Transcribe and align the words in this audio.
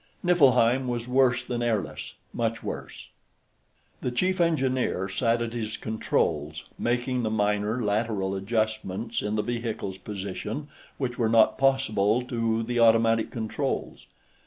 Niflheim 0.25 0.87
was 0.87 1.07
worse 1.07 1.43
than 1.43 1.61
airless, 1.61 2.15
much 2.33 2.63
worse. 2.63 3.09
The 4.01 4.09
chief 4.09 4.41
engineer 4.41 5.07
sat 5.07 5.43
at 5.43 5.53
his 5.53 5.77
controls, 5.77 6.67
making 6.79 7.21
the 7.21 7.29
minor 7.29 7.83
lateral 7.83 8.33
adjustments 8.33 9.21
in 9.21 9.35
the 9.35 9.43
vehicle's 9.43 9.99
position 9.99 10.69
which 10.97 11.19
were 11.19 11.29
not 11.29 11.59
possible 11.59 12.23
to 12.23 12.63
the 12.63 12.79
automatic 12.79 13.29
controls. 13.29 14.07